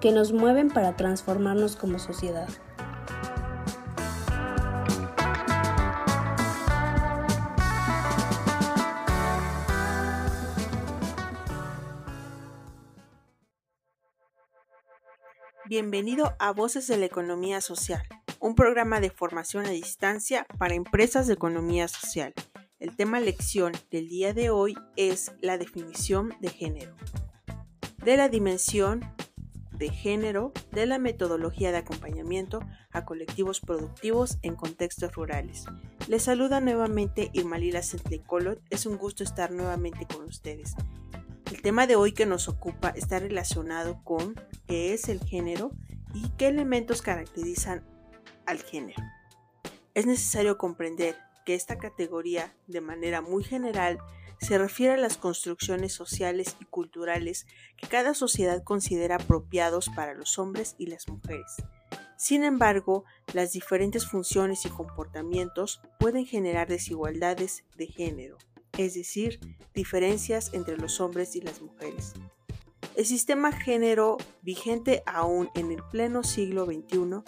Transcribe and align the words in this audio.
que 0.00 0.12
nos 0.12 0.32
mueven 0.32 0.68
para 0.68 0.96
transformarnos 0.96 1.76
como 1.76 1.98
sociedad. 1.98 2.48
Bienvenido 15.66 16.34
a 16.38 16.52
Voces 16.52 16.86
de 16.86 16.96
la 16.96 17.04
Economía 17.04 17.60
Social, 17.60 18.02
un 18.40 18.54
programa 18.54 19.00
de 19.00 19.10
formación 19.10 19.66
a 19.66 19.70
distancia 19.70 20.46
para 20.56 20.74
empresas 20.74 21.26
de 21.26 21.34
economía 21.34 21.88
social. 21.88 22.32
El 22.78 22.96
tema 22.96 23.20
lección 23.20 23.72
del 23.90 24.08
día 24.08 24.32
de 24.32 24.48
hoy 24.48 24.76
es 24.96 25.32
la 25.42 25.58
definición 25.58 26.32
de 26.40 26.48
género. 26.48 26.94
De 28.02 28.16
la 28.16 28.30
dimensión 28.30 29.04
de 29.78 29.90
género 29.90 30.52
de 30.72 30.86
la 30.86 30.98
metodología 30.98 31.70
de 31.70 31.78
acompañamiento 31.78 32.60
a 32.90 33.04
colectivos 33.04 33.60
productivos 33.60 34.38
en 34.42 34.56
contextos 34.56 35.14
rurales. 35.14 35.64
Les 36.08 36.24
saluda 36.24 36.60
nuevamente 36.60 37.30
Irma 37.32 37.58
Lila 37.58 37.82
Centlecolot. 37.82 38.60
Es 38.70 38.86
un 38.86 38.96
gusto 38.96 39.22
estar 39.22 39.50
nuevamente 39.50 40.06
con 40.06 40.24
ustedes. 40.24 40.74
El 41.50 41.62
tema 41.62 41.86
de 41.86 41.96
hoy 41.96 42.12
que 42.12 42.26
nos 42.26 42.48
ocupa 42.48 42.90
está 42.90 43.18
relacionado 43.18 44.02
con 44.04 44.34
qué 44.66 44.92
es 44.92 45.08
el 45.08 45.20
género 45.20 45.70
y 46.12 46.28
qué 46.36 46.48
elementos 46.48 47.00
caracterizan 47.00 47.84
al 48.46 48.58
género. 48.58 49.02
Es 49.94 50.06
necesario 50.06 50.58
comprender 50.58 51.16
que 51.46 51.54
esta 51.54 51.78
categoría, 51.78 52.54
de 52.66 52.80
manera 52.80 53.22
muy 53.22 53.42
general, 53.44 53.98
se 54.40 54.58
refiere 54.58 54.94
a 54.94 54.98
las 54.98 55.16
construcciones 55.16 55.92
sociales 55.92 56.56
y 56.60 56.64
culturales 56.64 57.46
que 57.76 57.88
cada 57.88 58.14
sociedad 58.14 58.62
considera 58.62 59.16
apropiados 59.16 59.88
para 59.94 60.14
los 60.14 60.38
hombres 60.38 60.74
y 60.78 60.86
las 60.86 61.08
mujeres. 61.08 61.56
Sin 62.16 62.42
embargo, 62.42 63.04
las 63.32 63.52
diferentes 63.52 64.06
funciones 64.06 64.66
y 64.66 64.70
comportamientos 64.70 65.80
pueden 65.98 66.26
generar 66.26 66.68
desigualdades 66.68 67.64
de 67.76 67.86
género, 67.86 68.38
es 68.76 68.94
decir, 68.94 69.38
diferencias 69.74 70.52
entre 70.52 70.76
los 70.76 71.00
hombres 71.00 71.36
y 71.36 71.40
las 71.40 71.62
mujeres. 71.62 72.14
El 72.96 73.06
sistema 73.06 73.52
género 73.52 74.16
vigente 74.42 75.04
aún 75.06 75.50
en 75.54 75.70
el 75.70 75.82
pleno 75.84 76.24
siglo 76.24 76.66
XXI 76.66 77.22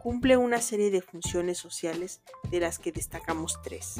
cumple 0.00 0.36
una 0.36 0.60
serie 0.60 0.92
de 0.92 1.02
funciones 1.02 1.58
sociales 1.58 2.20
de 2.48 2.60
las 2.60 2.78
que 2.78 2.92
destacamos 2.92 3.60
tres. 3.64 3.96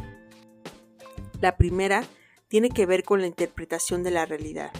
La 1.40 1.56
primera 1.56 2.04
tiene 2.48 2.70
que 2.70 2.86
ver 2.86 3.02
con 3.02 3.20
la 3.20 3.26
interpretación 3.26 4.02
de 4.02 4.10
la 4.12 4.24
realidad. 4.24 4.72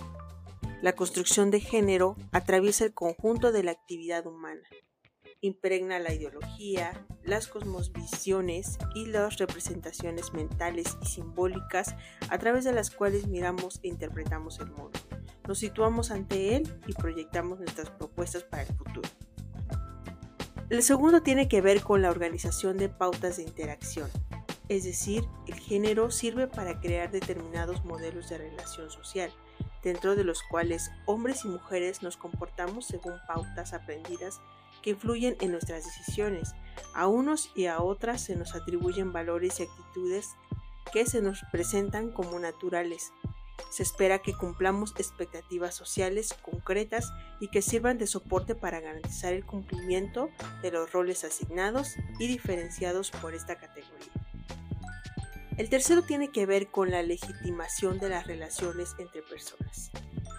La 0.83 0.95
construcción 0.95 1.51
de 1.51 1.61
género 1.61 2.17
atraviesa 2.33 2.85
el 2.85 2.95
conjunto 2.95 3.51
de 3.51 3.65
la 3.65 3.73
actividad 3.73 4.27
humana. 4.27 4.63
Impregna 5.41 5.99
la 5.99 6.13
ideología, 6.15 7.07
las 7.25 7.49
cosmovisiones 7.49 8.79
y 8.95 9.07
las 9.07 9.39
representaciones 9.39 10.33
mentales 10.33 10.97
y 11.03 11.07
simbólicas 11.07 11.95
a 12.29 12.39
través 12.39 12.65
de 12.65 12.73
las 12.73 12.91
cuales 12.91 13.27
miramos 13.27 13.81
e 13.83 13.89
interpretamos 13.89 14.61
el 14.61 14.71
mundo. 14.71 14.99
Nos 15.47 15.59
situamos 15.59 16.11
ante 16.11 16.57
él 16.57 16.81
y 16.87 16.93
proyectamos 16.93 17.59
nuestras 17.59 17.91
propuestas 17.91 18.45
para 18.45 18.63
el 18.63 18.75
futuro. 18.75 19.09
El 20.69 20.83
segundo 20.83 21.23
tiene 21.23 21.49
que 21.49 21.61
ver 21.61 21.83
con 21.83 22.03
la 22.03 22.11
organización 22.11 22.77
de 22.77 22.89
pautas 22.89 23.37
de 23.37 23.45
interacción, 23.45 24.11
es 24.69 24.85
decir, 24.85 25.29
el 25.47 25.55
género 25.55 26.11
sirve 26.11 26.47
para 26.49 26.81
crear 26.81 27.11
determinados 27.11 27.85
modelos 27.85 28.29
de 28.29 28.39
relación 28.39 28.91
social, 28.91 29.33
dentro 29.83 30.17
de 30.17 30.25
los 30.25 30.43
cuales 30.43 30.91
hombres 31.07 31.45
y 31.45 31.49
mujeres 31.49 32.03
nos 32.03 32.17
comportamos 32.17 32.87
según 32.87 33.15
pautas 33.29 33.73
aprendidas 33.73 34.41
que 34.83 34.91
influyen 34.91 35.37
en 35.41 35.53
nuestras 35.53 35.85
decisiones. 35.85 36.55
A 36.95 37.07
unos 37.07 37.51
y 37.55 37.67
a 37.67 37.81
otras 37.81 38.21
se 38.23 38.37
nos 38.37 38.55
atribuyen 38.55 39.13
valores 39.13 39.61
y 39.61 39.65
actitudes 39.65 40.31
que 40.93 41.07
se 41.07 41.23
nos 41.23 41.43
presentan 41.53 42.11
como 42.11 42.39
naturales. 42.39 43.13
Se 43.71 43.83
espera 43.83 44.19
que 44.19 44.35
cumplamos 44.35 44.95
expectativas 44.99 45.75
sociales 45.75 46.35
concretas 46.43 47.13
y 47.41 47.49
que 47.49 47.63
sirvan 47.63 47.99
de 47.99 48.07
soporte 48.07 48.55
para 48.55 48.81
garantizar 48.81 49.33
el 49.33 49.47
cumplimiento 49.47 50.29
de 50.63 50.73
los 50.73 50.93
roles 50.93 51.25
asignados 51.25 51.95
y 52.19 52.27
diferenciados 52.27 53.11
por 53.11 53.35
esta 53.35 53.57
categoría. 53.57 54.26
El 55.57 55.71
tercero 55.71 56.03
tiene 56.03 56.29
que 56.29 56.45
ver 56.45 56.69
con 56.69 56.91
la 56.91 57.03
legitimación 57.03 57.99
de 57.99 58.11
las 58.11 58.27
relaciones 58.27 58.95
entre 58.99 59.23
personas. 59.23 59.91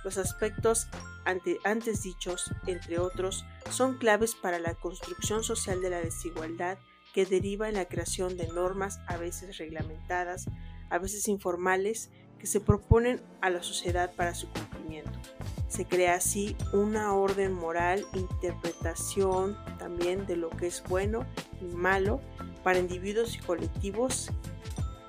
Los 0.04 0.20
aspectos 0.20 0.88
antes 1.26 2.04
dichos, 2.04 2.52
entre 2.68 3.00
otros, 3.00 3.44
son 3.72 3.98
claves 3.98 4.36
para 4.36 4.60
la 4.60 4.76
construcción 4.76 5.44
social 5.44 5.82
de 5.82 5.90
la 5.90 6.02
desigualdad 6.02 6.78
que 7.16 7.26
deriva 7.26 7.68
en 7.68 7.76
la 7.76 7.86
creación 7.86 8.38
de 8.38 8.48
normas 8.48 9.00
a 9.08 9.18
veces 9.18 9.58
reglamentadas, 9.58 10.46
a 10.92 11.00
veces 11.00 11.28
informales, 11.28 12.12
que 12.38 12.46
se 12.46 12.60
proponen 12.60 13.20
a 13.42 13.50
la 13.50 13.64
sociedad 13.64 14.14
para 14.14 14.36
su 14.36 14.48
cumplimiento. 14.50 15.20
Se 15.68 15.86
crea 15.86 16.14
así 16.14 16.56
una 16.74 17.16
orden 17.16 17.54
moral, 17.54 18.06
interpretación 18.14 19.58
también 19.80 20.28
de 20.28 20.38
lo 20.38 20.52
que 20.52 20.68
es 20.68 20.84
bueno 20.88 21.26
y 21.60 21.66
malo 21.66 22.22
para 22.64 22.78
individuos 22.78 23.36
y 23.36 23.40
colectivos 23.40 24.30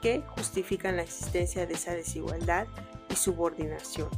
que 0.01 0.23
justifican 0.37 0.97
la 0.97 1.03
existencia 1.03 1.67
de 1.67 1.75
esa 1.75 1.93
desigualdad 1.93 2.67
y 3.11 3.17
subordinación, 3.17 4.09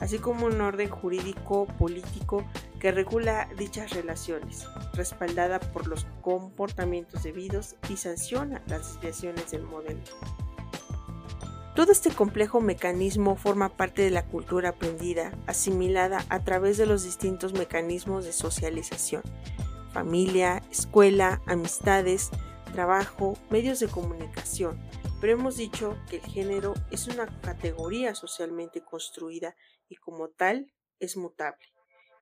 así 0.00 0.18
como 0.18 0.46
un 0.46 0.60
orden 0.60 0.88
jurídico 0.88 1.66
político 1.78 2.44
que 2.80 2.92
regula 2.92 3.48
dichas 3.56 3.92
relaciones, 3.92 4.66
respaldada 4.92 5.58
por 5.58 5.86
los 5.86 6.06
comportamientos 6.20 7.22
debidos 7.22 7.76
y 7.88 7.96
sanciona 7.96 8.62
las 8.66 8.94
desviaciones 8.94 9.50
del 9.50 9.62
modelo. 9.62 10.02
Todo 11.74 11.90
este 11.90 12.10
complejo 12.10 12.60
mecanismo 12.60 13.34
forma 13.34 13.68
parte 13.68 14.02
de 14.02 14.10
la 14.10 14.24
cultura 14.24 14.68
aprendida, 14.68 15.32
asimilada 15.48 16.24
a 16.28 16.44
través 16.44 16.76
de 16.78 16.86
los 16.86 17.02
distintos 17.02 17.52
mecanismos 17.52 18.24
de 18.24 18.32
socialización, 18.32 19.22
familia, 19.92 20.62
escuela, 20.70 21.40
amistades, 21.46 22.30
trabajo, 22.72 23.36
medios 23.50 23.80
de 23.80 23.88
comunicación, 23.88 24.78
pero 25.20 25.34
hemos 25.34 25.56
dicho 25.56 25.96
que 26.08 26.16
el 26.16 26.22
género 26.22 26.74
es 26.90 27.08
una 27.08 27.26
categoría 27.40 28.14
socialmente 28.14 28.82
construida 28.82 29.56
y 29.88 29.96
como 29.96 30.28
tal 30.28 30.72
es 30.98 31.16
mutable. 31.16 31.74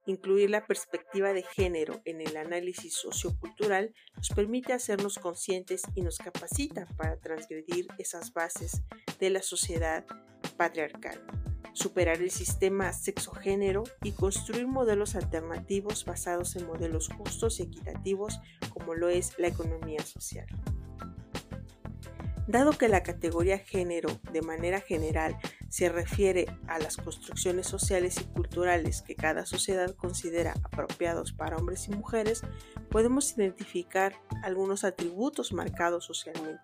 Incluir 0.06 0.50
la 0.50 0.67
perspectiva 0.67 1.33
de 1.33 1.44
género 1.44 2.03
en 2.05 2.21
el 2.21 2.37
análisis 2.37 2.94
sociocultural 2.94 3.94
nos 4.17 4.31
permite 4.31 4.73
hacernos 4.73 5.19
conscientes 5.19 5.83
y 5.94 6.03
nos 6.03 6.19
capacita 6.19 6.87
para 6.97 7.21
transgredir 7.21 7.87
esas 7.99 8.33
bases 8.33 8.83
de 9.21 9.31
la 9.31 9.43
sociedad 9.43 10.05
patriarcal, 10.56 11.25
superar 11.73 12.21
el 12.21 12.33
sistema 12.33 12.93
sexo-género 12.93 13.85
y 14.03 14.11
construir 14.11 14.67
modelos 14.67 15.15
alternativos 15.15 16.05
basados 16.05 16.56
en 16.56 16.67
modelos 16.67 17.09
justos 17.09 17.61
y 17.61 17.65
equitativos 17.65 18.41
como 18.71 18.95
lo 18.95 19.09
es 19.09 19.38
la 19.38 19.47
economía 19.47 20.03
social. 20.03 20.47
Dado 22.52 22.72
que 22.72 22.87
la 22.87 23.02
categoría 23.02 23.60
género 23.60 24.20
de 24.31 24.43
manera 24.43 24.82
general 24.82 25.38
se 25.70 25.88
refiere 25.88 26.44
a 26.69 26.78
las 26.78 26.99
construcciones 26.99 27.66
sociales 27.66 28.20
y 28.20 28.25
culturales 28.25 29.00
que 29.00 29.16
cada 29.16 29.46
sociedad 29.46 29.96
considera 29.96 30.52
apropiados 30.62 31.32
para 31.32 31.56
hombres 31.56 31.88
y 31.88 31.93
mujeres, 31.93 32.43
podemos 32.90 33.32
identificar 33.32 34.16
algunos 34.43 34.84
atributos 34.84 35.54
marcados 35.54 36.04
socialmente. 36.04 36.60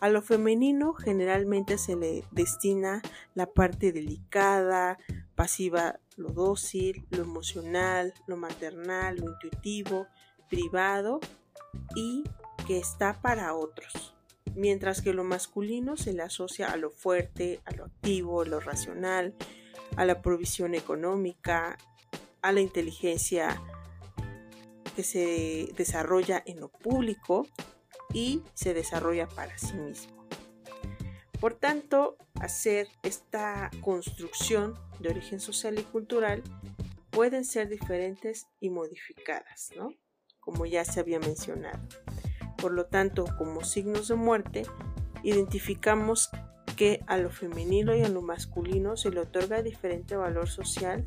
A 0.00 0.08
lo 0.08 0.22
femenino 0.22 0.94
generalmente 0.94 1.76
se 1.76 1.94
le 1.94 2.24
destina 2.30 3.02
la 3.34 3.44
parte 3.44 3.92
delicada, 3.92 4.96
pasiva, 5.34 6.00
lo 6.16 6.30
dócil, 6.30 7.06
lo 7.10 7.24
emocional, 7.24 8.14
lo 8.26 8.38
maternal, 8.38 9.16
lo 9.16 9.30
intuitivo, 9.30 10.06
privado 10.48 11.20
y 11.94 12.24
que 12.66 12.78
está 12.78 13.20
para 13.20 13.54
otros 13.54 14.11
mientras 14.54 15.02
que 15.02 15.12
lo 15.12 15.24
masculino 15.24 15.96
se 15.96 16.12
le 16.12 16.22
asocia 16.22 16.70
a 16.70 16.76
lo 16.76 16.90
fuerte, 16.90 17.60
a 17.64 17.72
lo 17.72 17.84
activo, 17.84 18.42
a 18.42 18.46
lo 18.46 18.60
racional, 18.60 19.34
a 19.96 20.04
la 20.04 20.22
provisión 20.22 20.74
económica, 20.74 21.78
a 22.42 22.52
la 22.52 22.60
inteligencia 22.60 23.60
que 24.96 25.02
se 25.02 25.68
desarrolla 25.76 26.42
en 26.44 26.60
lo 26.60 26.68
público 26.68 27.46
y 28.12 28.42
se 28.54 28.74
desarrolla 28.74 29.28
para 29.28 29.56
sí 29.58 29.74
mismo. 29.74 30.26
Por 31.40 31.54
tanto, 31.54 32.16
hacer 32.40 32.88
esta 33.02 33.70
construcción 33.80 34.78
de 35.00 35.10
origen 35.10 35.40
social 35.40 35.78
y 35.78 35.82
cultural 35.82 36.42
pueden 37.10 37.44
ser 37.44 37.68
diferentes 37.68 38.46
y 38.60 38.70
modificadas, 38.70 39.70
¿no? 39.76 39.94
Como 40.40 40.66
ya 40.66 40.84
se 40.84 41.00
había 41.00 41.18
mencionado. 41.18 41.80
Por 42.62 42.74
lo 42.74 42.86
tanto, 42.86 43.24
como 43.36 43.64
signos 43.64 44.06
de 44.06 44.14
muerte, 44.14 44.62
identificamos 45.24 46.30
que 46.76 47.02
a 47.08 47.16
lo 47.16 47.28
femenino 47.28 47.92
y 47.96 48.02
a 48.02 48.08
lo 48.08 48.22
masculino 48.22 48.96
se 48.96 49.10
le 49.10 49.18
otorga 49.18 49.62
diferente 49.62 50.14
valor 50.14 50.48
social, 50.48 51.04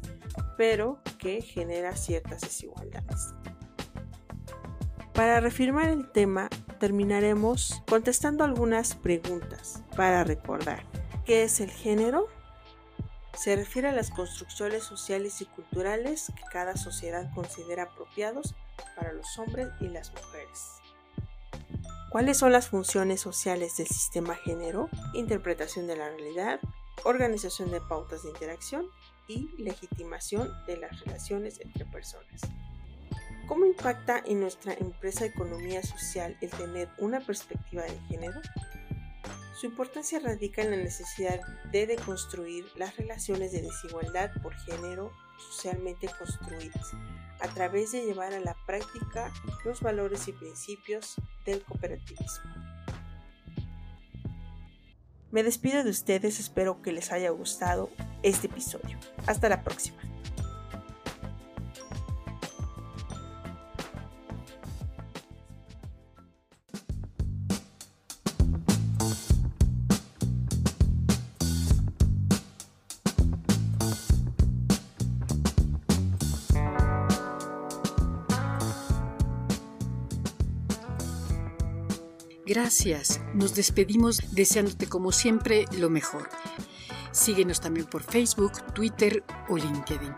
pero 0.57 0.99
que 1.17 1.41
genera 1.41 1.95
ciertas 1.95 2.41
desigualdades. 2.41 3.33
Para 5.13 5.39
reafirmar 5.39 5.87
el 5.87 6.11
tema, 6.11 6.49
terminaremos 6.77 7.81
contestando 7.87 8.43
algunas 8.43 8.95
preguntas 8.95 9.81
para 9.95 10.25
recordar. 10.25 10.83
¿Qué 11.23 11.43
es 11.43 11.61
el 11.61 11.71
género? 11.71 12.27
Se 13.33 13.55
refiere 13.55 13.87
a 13.87 13.93
las 13.93 14.11
construcciones 14.11 14.83
sociales 14.83 15.39
y 15.39 15.45
culturales 15.45 16.33
que 16.35 16.43
cada 16.51 16.75
sociedad 16.75 17.33
considera 17.33 17.83
apropiados 17.83 18.55
para 18.97 19.13
los 19.13 19.39
hombres 19.39 19.69
y 19.79 19.87
las 19.87 20.11
mujeres. 20.11 20.84
¿Cuáles 22.15 22.37
son 22.37 22.53
las 22.53 22.69
funciones 22.69 23.19
sociales 23.19 23.75
del 23.75 23.87
sistema 23.87 24.35
género? 24.35 24.87
Interpretación 25.13 25.85
de 25.85 25.97
la 25.97 26.07
realidad, 26.07 26.61
organización 27.03 27.71
de 27.71 27.81
pautas 27.81 28.23
de 28.23 28.29
interacción 28.29 28.87
y 29.27 29.49
legitimación 29.61 30.49
de 30.65 30.77
las 30.77 30.97
relaciones 31.01 31.59
entre 31.59 31.83
personas. 31.83 32.39
¿Cómo 33.49 33.65
impacta 33.65 34.23
en 34.25 34.39
nuestra 34.39 34.75
empresa 34.75 35.25
economía 35.25 35.83
social 35.83 36.37
el 36.39 36.51
tener 36.51 36.87
una 36.99 37.19
perspectiva 37.19 37.83
de 37.83 37.99
género? 38.07 38.39
Su 39.55 39.67
importancia 39.67 40.19
radica 40.19 40.61
en 40.61 40.71
la 40.71 40.77
necesidad 40.77 41.39
de 41.71 41.87
deconstruir 41.87 42.65
las 42.75 42.97
relaciones 42.97 43.53
de 43.53 43.61
desigualdad 43.61 44.29
por 44.43 44.53
género 44.53 45.13
socialmente 45.37 46.09
construidas, 46.19 46.91
a 47.39 47.47
través 47.47 47.93
de 47.93 48.05
llevar 48.05 48.33
a 48.33 48.41
la 48.41 48.57
práctica 48.65 49.31
los 49.63 49.79
valores 49.79 50.27
y 50.27 50.33
principios 50.33 51.15
del 51.45 51.63
cooperativismo. 51.63 52.51
Me 55.31 55.41
despido 55.41 55.85
de 55.85 55.89
ustedes, 55.89 56.41
espero 56.41 56.81
que 56.81 56.91
les 56.91 57.13
haya 57.13 57.29
gustado 57.29 57.89
este 58.23 58.47
episodio. 58.47 58.97
Hasta 59.25 59.47
la 59.47 59.63
próxima. 59.63 60.01
Gracias. 82.45 83.21
Nos 83.33 83.55
despedimos 83.55 84.21
deseándote 84.35 84.87
como 84.87 85.11
siempre 85.11 85.65
lo 85.77 85.89
mejor. 85.89 86.29
Síguenos 87.11 87.59
también 87.59 87.87
por 87.87 88.03
Facebook, 88.03 88.51
Twitter 88.73 89.23
o 89.49 89.57
LinkedIn. 89.57 90.13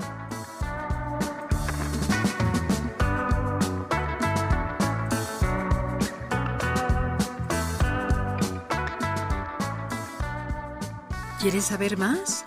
¿Quieres 11.39 11.65
saber 11.65 11.97
más? 11.97 12.46